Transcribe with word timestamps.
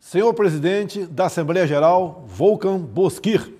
Senhor 0.00 0.32
presidente 0.32 1.06
da 1.06 1.26
Assembleia 1.26 1.66
Geral, 1.66 2.24
Volkan 2.28 2.78
Bozkir. 2.78 3.52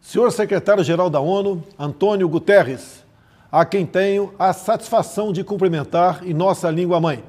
Senhor 0.00 0.32
secretário-geral 0.32 1.10
da 1.10 1.20
ONU, 1.20 1.62
Antônio 1.78 2.28
Guterres, 2.28 3.05
a 3.50 3.64
quem 3.64 3.86
tenho 3.86 4.34
a 4.38 4.52
satisfação 4.52 5.32
de 5.32 5.44
cumprimentar 5.44 6.26
em 6.26 6.34
nossa 6.34 6.70
língua 6.70 7.00
mãe. 7.00 7.24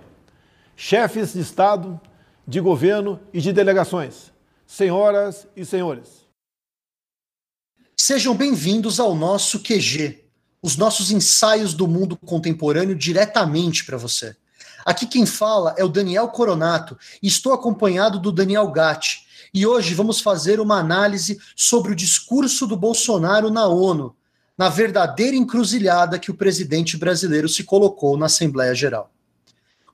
Chefes 0.76 1.34
de 1.34 1.42
Estado, 1.42 2.00
de 2.48 2.60
governo 2.60 3.20
e 3.34 3.42
de 3.42 3.52
delegações, 3.52 4.32
senhoras 4.66 5.48
e 5.56 5.66
senhores. 5.66 6.26
Sejam 7.96 8.36
bem-vindos 8.36 9.00
ao 9.00 9.16
nosso 9.16 9.60
QG, 9.60 10.24
os 10.62 10.78
nossos 10.78 11.12
ensaios 11.12 11.74
do 11.74 11.88
mundo 11.88 12.18
contemporâneo 12.18 12.96
diretamente 12.96 13.86
para 13.86 13.98
você. 13.98 14.36
Aqui 14.86 15.06
quem 15.06 15.26
fala 15.26 15.76
é 15.78 15.84
o 15.84 15.90
Daniel 15.90 16.30
Coronato 16.30 16.98
e 17.22 17.28
estou 17.28 17.54
acompanhado 17.54 18.20
do 18.20 18.32
Daniel 18.32 18.72
Gatti. 18.72 19.26
E 19.54 19.66
hoje 19.66 19.94
vamos 19.94 20.22
fazer 20.22 20.60
uma 20.60 20.80
análise 20.80 21.40
sobre 21.56 21.92
o 21.92 21.96
discurso 21.96 22.66
do 22.66 22.78
Bolsonaro 22.78 23.50
na 23.50 23.68
ONU, 23.68 24.16
na 24.58 24.70
verdadeira 24.70 25.36
encruzilhada 25.36 26.18
que 26.18 26.32
o 26.32 26.34
presidente 26.34 26.98
brasileiro 26.98 27.48
se 27.48 27.64
colocou 27.64 28.18
na 28.18 28.26
Assembleia 28.26 28.74
Geral. 28.74 29.12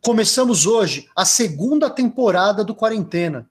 Começamos 0.01 0.65
hoje 0.65 1.09
a 1.15 1.25
segunda 1.25 1.89
temporada 1.89 2.63
do 2.63 2.73
Quarentena. 2.73 3.49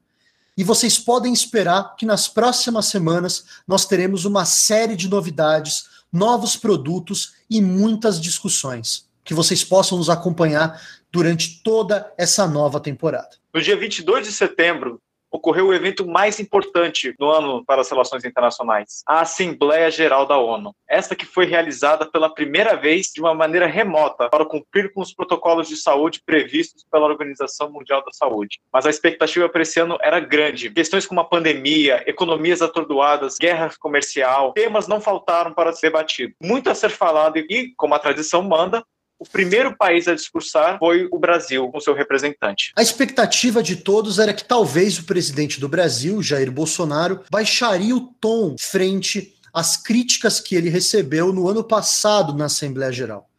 E 0.57 0.65
vocês 0.65 0.99
podem 0.99 1.33
esperar 1.33 1.97
que 1.97 2.05
nas 2.05 2.29
próximas 2.29 2.87
semanas 2.87 3.45
nós 3.67 3.87
teremos 3.87 4.25
uma 4.25 4.45
série 4.45 4.97
de 4.97 5.09
novidades, 5.09 5.87
novos 6.13 6.57
produtos 6.57 7.35
e 7.49 7.61
muitas 7.61 8.21
discussões. 8.21 9.09
Que 9.25 9.35
vocês 9.35 9.65
possam 9.65 9.97
nos 9.99 10.11
acompanhar 10.11 10.81
durante 11.11 11.63
toda 11.63 12.13
essa 12.19 12.47
nova 12.47 12.81
temporada. 12.81 13.31
No 13.55 13.61
dia 13.61 13.77
22 13.77 14.27
de 14.27 14.33
setembro, 14.33 15.01
ocorreu 15.43 15.67
o 15.67 15.75
evento 15.75 16.07
mais 16.07 16.39
importante 16.39 17.13
do 17.19 17.29
ano 17.29 17.65
para 17.65 17.81
as 17.81 17.91
relações 17.91 18.25
internacionais, 18.25 19.03
a 19.07 19.21
Assembleia 19.21 19.91
Geral 19.91 20.25
da 20.25 20.39
ONU. 20.39 20.75
Essa 20.89 21.17
que 21.17 21.27
foi 21.27 21.47
realizada 21.47 22.07
pela 22.07 22.33
primeira 22.33 22.77
vez 22.77 23.09
de 23.09 23.21
uma 23.21 23.35
maneira 23.35 23.67
remota 23.67 24.29
para 24.29 24.45
cumprir 24.45 24.93
com 24.93 25.01
os 25.01 25.13
protocolos 25.13 25.69
de 25.69 25.77
saúde 25.77 26.23
previstos 26.25 26.85
pela 26.91 27.07
Organização 27.07 27.71
Mundial 27.73 28.05
da 28.05 28.13
Saúde. 28.13 28.61
Mas 28.73 28.87
a 28.87 28.91
expectativa 28.91 29.49
para 29.49 29.63
esse 29.63 29.81
ano 29.81 29.99
era 30.01 30.21
grande. 30.21 30.71
Questões 30.71 31.07
como 31.07 31.21
a 31.21 31.25
pandemia, 31.25 32.03
economias 32.07 32.63
atordoadas, 32.63 33.37
guerra 33.37 33.71
comercial, 33.81 34.53
temas 34.53 34.87
não 34.87 35.01
faltaram 35.01 35.53
para 35.53 35.73
ser 35.73 35.93
debatido. 35.93 36.35
Muito 36.41 36.71
a 36.71 36.75
ser 36.75 36.91
falado 36.91 37.37
e, 37.39 37.73
como 37.77 37.95
a 37.95 37.99
tradição 37.99 38.43
manda, 38.43 38.85
o 39.23 39.31
primeiro 39.31 39.77
país 39.77 40.09
a 40.09 40.15
discursar 40.17 40.81
foi 40.81 41.09
o 41.13 41.19
Brasil, 41.19 41.69
com 41.69 41.79
seu 41.79 41.95
representante. 41.95 42.73
A 42.75 42.83
expectativa 42.83 43.63
de 43.63 43.77
todos 43.77 44.19
era 44.19 44.35
que 44.35 44.45
talvez 44.45 44.99
o 44.99 45.05
presidente 45.05 45.61
do 45.61 45.69
Brasil, 45.69 46.21
Jair 46.21 46.51
Bolsonaro, 46.51 47.23
baixaria 47.31 47.95
o 47.95 48.01
tom 48.21 48.57
frente 48.59 49.33
às 49.55 49.77
críticas 49.77 50.41
que 50.41 50.57
ele 50.57 50.69
recebeu 50.69 51.33
no 51.33 51.49
ano 51.49 51.63
passado 51.63 52.35
na 52.35 52.47
Assembleia 52.47 52.91
Geral. 52.91 53.31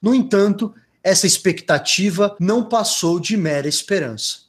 No 0.00 0.14
entanto, 0.14 0.72
essa 1.02 1.26
expectativa 1.26 2.36
não 2.38 2.68
passou 2.68 3.18
de 3.18 3.36
mera 3.36 3.66
esperança. 3.66 4.42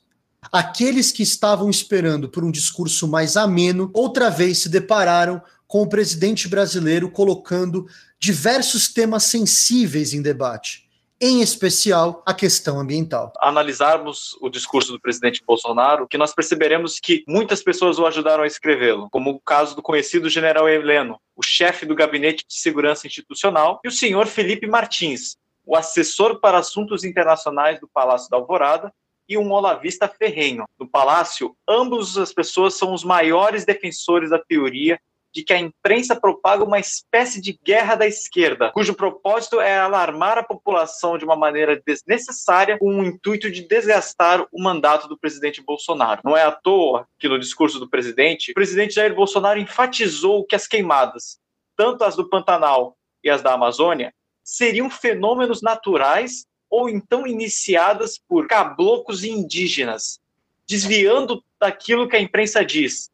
Aqueles 0.51 1.11
que 1.11 1.23
estavam 1.23 1.71
esperando 1.71 2.29
por 2.29 2.43
um 2.43 2.51
discurso 2.51 3.07
mais 3.07 3.35
ameno, 3.35 3.89
outra 3.95 4.29
vez 4.29 4.59
se 4.59 4.69
depararam 4.69 5.41
com 5.65 5.81
o 5.81 5.89
presidente 5.89 6.47
brasileiro 6.47 7.09
colocando 7.09 7.87
diversos 8.19 8.89
temas 8.89 9.23
sensíveis 9.23 10.13
em 10.13 10.21
debate 10.21 10.82
em 11.23 11.39
especial 11.39 12.21
a 12.25 12.33
questão 12.33 12.81
ambiental. 12.81 13.31
Analisarmos 13.39 14.37
o 14.41 14.49
discurso 14.49 14.91
do 14.91 14.99
presidente 14.99 15.41
Bolsonaro, 15.47 16.05
que 16.05 16.17
nós 16.17 16.35
perceberemos 16.35 16.99
que 16.99 17.23
muitas 17.25 17.63
pessoas 17.63 17.97
o 17.97 18.05
ajudaram 18.05 18.43
a 18.43 18.47
escrevê-lo, 18.47 19.07
como 19.09 19.31
o 19.31 19.39
caso 19.39 19.73
do 19.73 19.81
conhecido 19.81 20.29
general 20.29 20.67
Heleno, 20.67 21.17
o 21.33 21.41
chefe 21.41 21.85
do 21.85 21.95
Gabinete 21.95 22.43
de 22.45 22.55
Segurança 22.55 23.07
Institucional, 23.07 23.79
e 23.85 23.87
o 23.87 23.91
senhor 23.91 24.27
Felipe 24.27 24.67
Martins, 24.67 25.37
o 25.65 25.77
assessor 25.77 26.41
para 26.41 26.57
assuntos 26.57 27.05
internacionais 27.05 27.79
do 27.79 27.87
Palácio 27.87 28.29
da 28.29 28.35
Alvorada, 28.35 28.93
e 29.29 29.37
um 29.37 29.49
olavista 29.53 30.09
ferrenho. 30.09 30.65
No 30.77 30.85
Palácio, 30.85 31.55
ambos 31.65 32.17
as 32.17 32.33
pessoas 32.33 32.73
são 32.73 32.93
os 32.93 33.05
maiores 33.05 33.63
defensores 33.63 34.31
da 34.31 34.39
teoria 34.39 34.99
de 35.33 35.43
que 35.43 35.51
a 35.51 35.59
imprensa 35.59 36.15
propaga 36.15 36.63
uma 36.63 36.79
espécie 36.79 37.41
de 37.41 37.59
guerra 37.63 37.95
da 37.95 38.05
esquerda, 38.05 38.71
cujo 38.71 38.93
propósito 38.93 39.59
é 39.59 39.77
alarmar 39.77 40.37
a 40.37 40.43
população 40.43 41.17
de 41.17 41.25
uma 41.25 41.35
maneira 41.35 41.81
desnecessária 41.83 42.77
com 42.77 42.99
o 42.99 43.03
intuito 43.03 43.49
de 43.49 43.67
desgastar 43.67 44.45
o 44.51 44.61
mandato 44.61 45.07
do 45.07 45.17
presidente 45.17 45.61
Bolsonaro. 45.61 46.21
Não 46.23 46.37
é 46.37 46.43
à 46.43 46.51
toa 46.51 47.07
que 47.17 47.27
no 47.27 47.39
discurso 47.39 47.79
do 47.79 47.89
presidente, 47.89 48.51
o 48.51 48.53
presidente 48.53 48.93
Jair 48.93 49.15
Bolsonaro 49.15 49.59
enfatizou 49.59 50.45
que 50.45 50.55
as 50.55 50.67
queimadas, 50.67 51.39
tanto 51.75 52.03
as 52.03 52.15
do 52.15 52.29
Pantanal 52.29 52.95
e 53.23 53.29
as 53.29 53.41
da 53.41 53.53
Amazônia, 53.53 54.13
seriam 54.43 54.89
fenômenos 54.89 55.61
naturais 55.61 56.45
ou 56.69 56.89
então 56.89 57.25
iniciadas 57.25 58.19
por 58.27 58.47
caboclos 58.47 59.23
indígenas, 59.23 60.19
desviando 60.67 61.43
daquilo 61.59 62.07
que 62.07 62.15
a 62.15 62.21
imprensa 62.21 62.63
diz, 62.63 63.09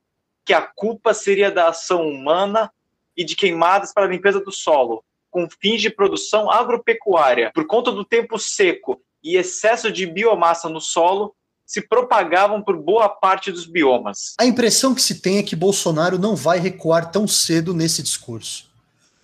que 0.50 0.54
a 0.56 0.62
culpa 0.62 1.14
seria 1.14 1.52
da 1.52 1.70
ação 1.70 2.10
humana 2.10 2.72
e 3.16 3.24
de 3.24 3.36
queimadas 3.36 3.94
para 3.94 4.06
a 4.06 4.08
limpeza 4.08 4.40
do 4.40 4.52
solo, 4.52 5.04
com 5.30 5.48
fins 5.48 5.80
de 5.80 5.92
produção 5.92 6.50
agropecuária, 6.50 7.52
por 7.54 7.68
conta 7.68 7.92
do 7.92 8.04
tempo 8.04 8.40
seco 8.40 9.00
e 9.24 9.38
excesso 9.38 9.92
de 9.92 10.08
biomassa 10.08 10.68
no 10.68 10.82
solo, 10.82 11.36
se 11.68 11.88
propagavam 11.88 12.64
por 12.64 12.76
boa 12.76 13.08
parte 13.08 13.52
dos 13.52 13.68
biomas. 13.68 14.34
A 14.40 14.46
impressão 14.48 14.96
que 14.96 15.04
se 15.04 15.22
tem 15.22 15.38
é 15.38 15.44
que 15.44 15.56
Bolsonaro 15.56 16.18
não 16.18 16.36
vai 16.36 16.58
recuar 16.58 17.12
tão 17.12 17.28
cedo 17.28 17.72
nesse 17.72 18.02
discurso. 18.02 18.72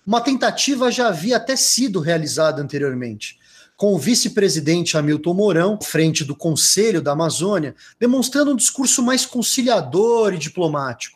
Uma 0.06 0.20
tentativa 0.20 0.92
já 0.92 1.08
havia 1.08 1.38
até 1.38 1.56
sido 1.56 1.98
realizada 1.98 2.62
anteriormente, 2.62 3.36
com 3.76 3.92
o 3.92 3.98
vice-presidente 3.98 4.96
Hamilton 4.96 5.34
Mourão, 5.34 5.78
frente 5.82 6.22
do 6.22 6.36
Conselho 6.36 7.02
da 7.02 7.10
Amazônia, 7.10 7.74
demonstrando 7.98 8.52
um 8.52 8.56
discurso 8.56 9.02
mais 9.02 9.26
conciliador 9.26 10.32
e 10.32 10.38
diplomático 10.38 11.15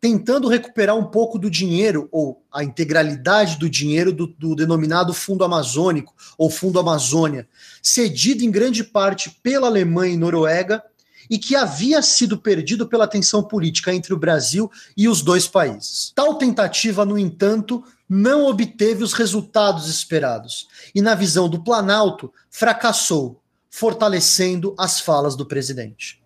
tentando 0.00 0.48
recuperar 0.48 0.96
um 0.96 1.04
pouco 1.04 1.38
do 1.38 1.50
dinheiro, 1.50 2.08
ou 2.10 2.42
a 2.50 2.64
integralidade 2.64 3.58
do 3.58 3.68
dinheiro 3.68 4.12
do, 4.12 4.26
do, 4.26 4.54
denominado 4.54 5.12
Fundo 5.12 5.44
Amazônico, 5.44 6.14
ou 6.38 6.48
Fundo 6.48 6.80
Amazônia, 6.80 7.46
cedido 7.82 8.42
em 8.42 8.50
grande 8.50 8.82
parte 8.82 9.30
pela 9.42 9.66
Alemanha 9.66 10.14
e 10.14 10.16
Noruega, 10.16 10.82
e 11.28 11.38
que 11.38 11.54
havia 11.54 12.02
sido 12.02 12.38
perdido 12.38 12.88
pela 12.88 13.06
tensão 13.06 13.42
política 13.42 13.94
entre 13.94 14.12
o 14.12 14.16
Brasil 14.16 14.70
e 14.96 15.06
os 15.08 15.22
dois 15.22 15.46
países. 15.46 16.12
Tal 16.14 16.34
tentativa, 16.36 17.04
no 17.04 17.16
entanto, 17.16 17.84
não 18.08 18.46
obteve 18.46 19.04
os 19.04 19.12
resultados 19.12 19.88
esperados, 19.88 20.66
e, 20.92 21.00
na 21.00 21.14
visão 21.14 21.48
do 21.48 21.62
Planalto, 21.62 22.32
fracassou, 22.50 23.40
fortalecendo 23.70 24.74
as 24.76 24.98
falas 24.98 25.36
do 25.36 25.46
presidente. 25.46 26.19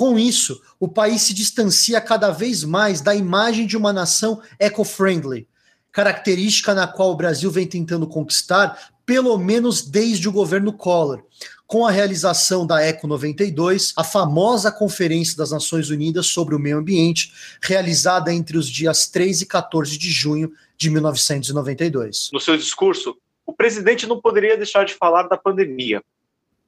Com 0.00 0.18
isso, 0.18 0.62
o 0.78 0.88
país 0.88 1.20
se 1.20 1.34
distancia 1.34 2.00
cada 2.00 2.30
vez 2.30 2.64
mais 2.64 3.02
da 3.02 3.14
imagem 3.14 3.66
de 3.66 3.76
uma 3.76 3.92
nação 3.92 4.40
eco-friendly, 4.58 5.46
característica 5.92 6.72
na 6.72 6.86
qual 6.86 7.10
o 7.10 7.16
Brasil 7.16 7.50
vem 7.50 7.66
tentando 7.66 8.06
conquistar, 8.06 8.94
pelo 9.04 9.36
menos 9.36 9.82
desde 9.82 10.26
o 10.26 10.32
governo 10.32 10.72
Collor, 10.72 11.22
com 11.66 11.86
a 11.86 11.90
realização 11.90 12.66
da 12.66 12.80
Eco 12.80 13.06
92, 13.06 13.92
a 13.94 14.02
famosa 14.02 14.72
Conferência 14.72 15.36
das 15.36 15.50
Nações 15.50 15.90
Unidas 15.90 16.28
sobre 16.28 16.54
o 16.54 16.58
Meio 16.58 16.78
Ambiente, 16.78 17.34
realizada 17.62 18.32
entre 18.32 18.56
os 18.56 18.70
dias 18.70 19.06
3 19.06 19.42
e 19.42 19.46
14 19.46 19.98
de 19.98 20.10
junho 20.10 20.50
de 20.78 20.88
1992. 20.88 22.30
No 22.32 22.40
seu 22.40 22.56
discurso, 22.56 23.18
o 23.44 23.52
presidente 23.52 24.06
não 24.06 24.18
poderia 24.18 24.56
deixar 24.56 24.86
de 24.86 24.94
falar 24.94 25.24
da 25.24 25.36
pandemia, 25.36 26.02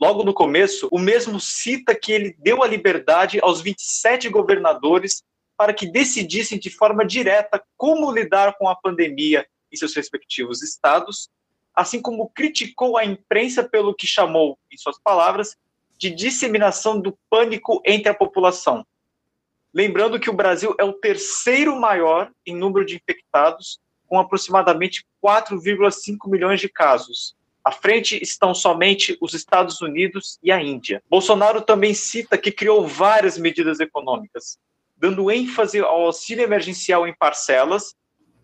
logo 0.03 0.25
no 0.25 0.35
começo, 0.35 0.89
o 0.91 0.99
mesmo 0.99 1.39
cita 1.39 1.95
que 1.95 2.11
ele 2.11 2.35
deu 2.41 2.61
a 2.61 2.67
liberdade 2.67 3.39
aos 3.41 3.61
27 3.61 4.29
governadores 4.29 5.23
para 5.57 5.73
que 5.73 5.87
decidissem 5.87 6.59
de 6.59 6.71
forma 6.71 7.07
direta 7.07 7.63
como 7.77 8.11
lidar 8.11 8.59
com 8.59 8.69
a 8.69 8.75
pandemia 8.75 9.47
em 9.73 9.77
seus 9.77 9.95
respectivos 9.95 10.61
estados, 10.61 11.31
assim 11.73 12.03
como 12.03 12.29
criticou 12.31 12.99
a 12.99 13.05
imprensa 13.05 13.63
pelo 13.63 13.95
que 13.95 14.05
chamou, 14.05 14.59
em 14.73 14.77
suas 14.77 14.99
palavras, 14.99 15.57
de 15.97 16.11
disseminação 16.11 17.01
do 17.01 17.17
pânico 17.31 17.81
entre 17.87 18.09
a 18.09 18.15
população. 18.15 18.85
Lembrando 19.73 20.19
que 20.19 20.29
o 20.29 20.35
Brasil 20.35 20.75
é 20.81 20.85
o 20.85 20.95
terceiro 20.95 21.79
maior 21.79 22.29
em 22.45 22.57
número 22.57 22.85
de 22.85 22.97
infectados, 22.97 23.79
com 24.09 24.19
aproximadamente 24.19 25.07
4,5 25.25 26.29
milhões 26.29 26.61
de 26.61 26.69
casos, 26.69 27.37
À 27.65 27.71
frente 27.71 28.21
estão 28.21 28.55
somente 28.55 29.17
os 29.21 29.35
Estados 29.35 29.81
Unidos 29.81 30.39
e 30.43 30.51
a 30.51 30.61
Índia. 30.61 31.03
Bolsonaro 31.09 31.61
também 31.61 31.95
cita 31.95 32.37
que 32.37 32.51
criou 32.51 32.87
várias 32.87 33.39
medidas 33.39 33.79
econômicas, 33.79 34.59
dando 34.97 35.31
ênfase 35.31 35.79
ao 35.79 36.07
auxílio 36.07 36.43
emergencial 36.43 37.07
em 37.07 37.15
parcelas, 37.15 37.95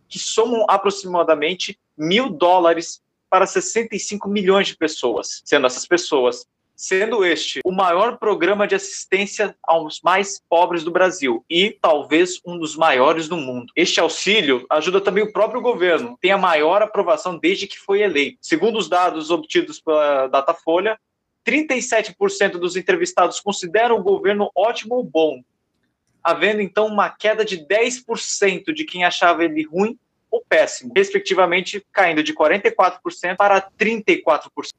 que 0.08 0.18
somam 0.18 0.64
aproximadamente 0.68 1.78
mil 1.96 2.30
dólares 2.30 3.02
para 3.28 3.46
65 3.46 4.28
milhões 4.28 4.68
de 4.68 4.76
pessoas, 4.76 5.42
sendo 5.44 5.66
essas 5.66 5.86
pessoas 5.86 6.46
sendo 6.78 7.24
este 7.24 7.58
o 7.64 7.72
maior 7.72 8.18
programa 8.18 8.64
de 8.64 8.76
assistência 8.76 9.56
aos 9.64 10.00
mais 10.00 10.40
pobres 10.48 10.84
do 10.84 10.92
Brasil 10.92 11.44
e 11.50 11.76
talvez 11.82 12.40
um 12.46 12.56
dos 12.56 12.76
maiores 12.76 13.26
do 13.26 13.36
mundo. 13.36 13.72
Este 13.74 13.98
auxílio 13.98 14.64
ajuda 14.70 15.00
também 15.00 15.24
o 15.24 15.32
próprio 15.32 15.60
governo, 15.60 16.16
tem 16.20 16.30
a 16.30 16.38
maior 16.38 16.80
aprovação 16.80 17.36
desde 17.36 17.66
que 17.66 17.76
foi 17.76 18.02
eleito. 18.02 18.38
Segundo 18.40 18.78
os 18.78 18.88
dados 18.88 19.28
obtidos 19.28 19.80
pela 19.80 20.28
Datafolha, 20.28 20.96
37% 21.44 22.52
dos 22.52 22.76
entrevistados 22.76 23.40
consideram 23.40 23.96
o 23.96 24.02
governo 24.02 24.48
ótimo 24.54 24.94
ou 24.94 25.02
bom, 25.02 25.42
havendo 26.22 26.62
então 26.62 26.86
uma 26.86 27.10
queda 27.10 27.44
de 27.44 27.58
10% 27.58 28.72
de 28.72 28.84
quem 28.84 29.04
achava 29.04 29.44
ele 29.44 29.64
ruim 29.64 29.98
ou 30.30 30.44
péssimo, 30.48 30.92
respectivamente 30.94 31.84
caindo 31.90 32.22
de 32.22 32.32
44% 32.32 33.36
para 33.36 33.60
34%. 33.60 34.70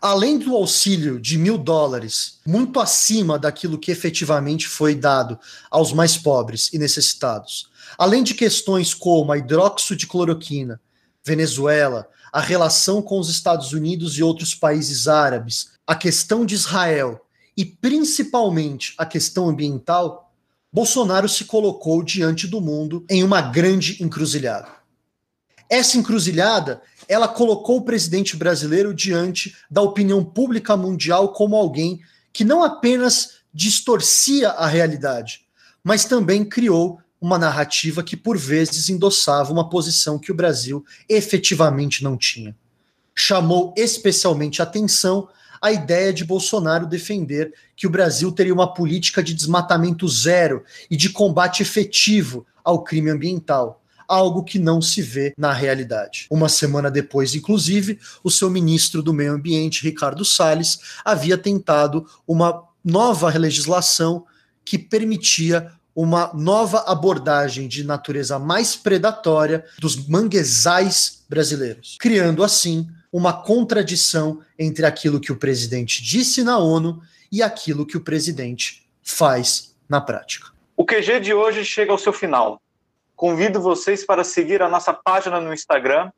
Além 0.00 0.38
do 0.38 0.54
auxílio 0.54 1.18
de 1.18 1.38
mil 1.38 1.56
dólares, 1.56 2.38
muito 2.46 2.78
acima 2.78 3.38
daquilo 3.38 3.78
que 3.78 3.90
efetivamente 3.90 4.68
foi 4.68 4.94
dado 4.94 5.38
aos 5.70 5.92
mais 5.92 6.16
pobres 6.16 6.72
e 6.72 6.78
necessitados, 6.78 7.70
além 7.96 8.22
de 8.22 8.34
questões 8.34 8.92
como 8.92 9.32
a 9.32 9.38
hidróxido 9.38 9.96
de 9.96 10.06
cloroquina, 10.06 10.80
Venezuela, 11.24 12.06
a 12.32 12.40
relação 12.40 13.00
com 13.00 13.18
os 13.18 13.30
Estados 13.30 13.72
Unidos 13.72 14.18
e 14.18 14.22
outros 14.22 14.54
países 14.54 15.08
árabes, 15.08 15.70
a 15.86 15.94
questão 15.94 16.44
de 16.44 16.54
Israel 16.54 17.20
e 17.56 17.64
principalmente 17.64 18.94
a 18.98 19.06
questão 19.06 19.48
ambiental, 19.48 20.32
Bolsonaro 20.72 21.28
se 21.28 21.44
colocou 21.44 22.02
diante 22.02 22.48
do 22.48 22.60
mundo 22.60 23.04
em 23.08 23.22
uma 23.22 23.40
grande 23.40 24.02
encruzilhada. 24.02 24.68
Essa 25.68 25.96
encruzilhada, 25.96 26.82
ela 27.08 27.28
colocou 27.28 27.78
o 27.78 27.84
presidente 27.84 28.36
brasileiro 28.36 28.94
diante 28.94 29.56
da 29.70 29.82
opinião 29.82 30.24
pública 30.24 30.76
mundial 30.76 31.32
como 31.32 31.56
alguém 31.56 32.00
que 32.32 32.44
não 32.44 32.62
apenas 32.62 33.34
distorcia 33.52 34.50
a 34.50 34.66
realidade, 34.66 35.46
mas 35.82 36.04
também 36.04 36.44
criou 36.44 37.00
uma 37.20 37.38
narrativa 37.38 38.02
que 38.02 38.16
por 38.16 38.36
vezes 38.36 38.88
endossava 38.88 39.52
uma 39.52 39.68
posição 39.68 40.18
que 40.18 40.32
o 40.32 40.34
Brasil 40.34 40.84
efetivamente 41.08 42.02
não 42.02 42.16
tinha. 42.16 42.54
Chamou 43.14 43.72
especialmente 43.76 44.60
atenção 44.60 45.28
a 45.62 45.72
ideia 45.72 46.12
de 46.12 46.24
Bolsonaro 46.24 46.86
defender 46.86 47.54
que 47.74 47.86
o 47.86 47.90
Brasil 47.90 48.30
teria 48.30 48.52
uma 48.52 48.74
política 48.74 49.22
de 49.22 49.32
desmatamento 49.32 50.06
zero 50.06 50.64
e 50.90 50.96
de 50.96 51.08
combate 51.08 51.62
efetivo 51.62 52.44
ao 52.62 52.82
crime 52.82 53.10
ambiental 53.10 53.83
algo 54.08 54.44
que 54.44 54.58
não 54.58 54.80
se 54.80 55.02
vê 55.02 55.34
na 55.36 55.52
realidade. 55.52 56.26
Uma 56.30 56.48
semana 56.48 56.90
depois, 56.90 57.34
inclusive, 57.34 57.98
o 58.22 58.30
seu 58.30 58.50
ministro 58.50 59.02
do 59.02 59.12
Meio 59.12 59.32
Ambiente, 59.32 59.82
Ricardo 59.82 60.24
Salles, 60.24 60.78
havia 61.04 61.38
tentado 61.38 62.06
uma 62.26 62.62
nova 62.84 63.28
legislação 63.36 64.24
que 64.64 64.78
permitia 64.78 65.70
uma 65.94 66.32
nova 66.34 66.80
abordagem 66.86 67.68
de 67.68 67.84
natureza 67.84 68.38
mais 68.38 68.74
predatória 68.74 69.64
dos 69.78 70.08
manguezais 70.08 71.24
brasileiros, 71.28 71.96
criando 72.00 72.42
assim 72.42 72.88
uma 73.12 73.32
contradição 73.32 74.40
entre 74.58 74.84
aquilo 74.84 75.20
que 75.20 75.30
o 75.30 75.36
presidente 75.36 76.02
disse 76.02 76.42
na 76.42 76.58
ONU 76.58 77.00
e 77.30 77.42
aquilo 77.42 77.86
que 77.86 77.96
o 77.96 78.00
presidente 78.00 78.88
faz 79.02 79.74
na 79.88 80.00
prática. 80.00 80.48
O 80.76 80.84
QG 80.84 81.20
de 81.20 81.32
hoje 81.32 81.64
chega 81.64 81.92
ao 81.92 81.98
seu 81.98 82.12
final. 82.12 82.60
Convido 83.16 83.60
vocês 83.60 84.04
para 84.04 84.24
seguir 84.24 84.60
a 84.62 84.68
nossa 84.68 84.92
página 84.92 85.40
no 85.40 85.54
Instagram, 85.54 86.10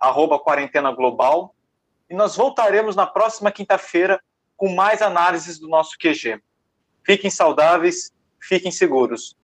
arroba 0.00 0.38
Quarentena 0.38 0.90
Global, 0.90 1.54
e 2.08 2.14
nós 2.14 2.36
voltaremos 2.36 2.96
na 2.96 3.06
próxima 3.06 3.52
quinta-feira 3.52 4.20
com 4.56 4.74
mais 4.74 5.02
análises 5.02 5.58
do 5.58 5.68
nosso 5.68 5.96
QG. 5.98 6.40
Fiquem 7.04 7.30
saudáveis, 7.30 8.12
fiquem 8.40 8.70
seguros. 8.70 9.36